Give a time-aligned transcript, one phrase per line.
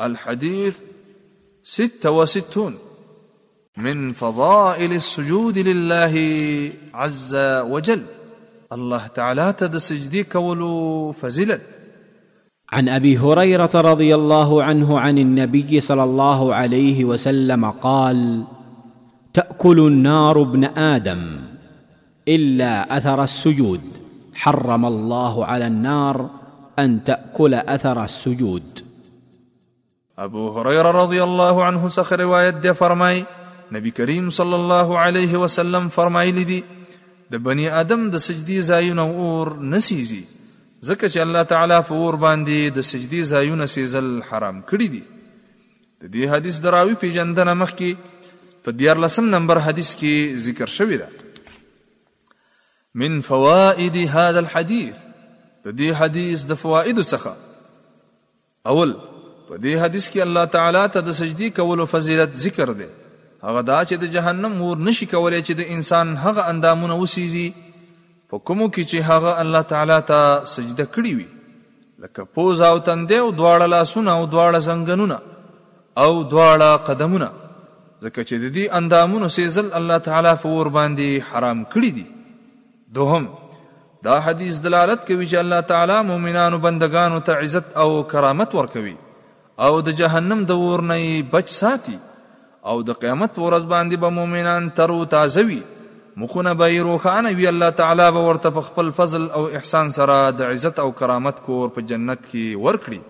[0.00, 0.78] الحديث
[1.62, 2.74] ستة وستون
[3.76, 6.14] من فضائل السجود لله
[6.94, 7.36] عز
[7.66, 8.02] وجل
[8.72, 11.62] الله تعالى تد سجديك ولو فزلت
[12.72, 18.44] عن ابي هريره رضي الله عنه عن النبي صلى الله عليه وسلم قال
[19.34, 21.26] تاكل النار ابن ادم
[22.28, 23.80] الا اثر السجود
[24.34, 26.30] حرم الله على النار
[26.78, 28.83] ان تاكل اثر السجود
[30.18, 33.22] ابو هريره رضی الله عنه څخه روایت دی فرمای
[33.72, 36.60] نبی کریم صلی الله علیه وسلم فرمایلی دی
[37.30, 40.22] د بنی ادم د سجدي زایونه اور نسیزي
[40.88, 45.02] ځکه چې الله تعالی په اور باندې د سجدي زایونه سیزل حرام کړی دی
[46.02, 51.40] د دې حدیث دراوی پیژندنه مخکې په دیار لسم نمبر حدیث کې ذکر شوی دی
[53.02, 55.02] من فوائد هذا الحديث
[55.66, 57.34] د دې حدیث د فوائد څخه
[58.74, 58.94] اول
[59.48, 62.86] په دې حدیث کې الله تعالی ته د سجدي کولو فضیلت ذکر دی
[63.48, 68.40] هغه دا چې د جهنم مور نشي کولای چې د انسان هغه اندامونه وسیزي په
[68.50, 71.26] کومو کې چې هغه الله تعالی ته سجده کړی وي
[72.06, 75.20] لکه پوز او تندې او دواړه لاسونه او دواړه زنګنونه
[76.06, 82.00] او دواړه قدمونه ځکه چې د دې اندامونو سیزل الله تعالی فور باندې حرام کړی
[82.00, 82.04] دي
[83.00, 83.28] دوهم
[84.10, 88.96] دا حدیث دلالت کوي چې الله تعالی مؤمنانو بندگانو ته عزت او کرامت ورکوي
[89.62, 91.02] او د جهنم د اور نه
[91.34, 91.94] بچ ساتي
[92.68, 95.60] او د قیامت ورځ باندې به مؤمنان ترو تازه وي
[96.22, 100.78] مخونه به روخانه وي الله تعالی به ورته خپل فضل او احسان سره د عزت
[100.86, 103.04] او کرامت کور په جنت کې ورکړي